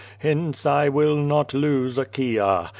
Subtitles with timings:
[0.17, 2.69] Hence 1 will not lose Achaia.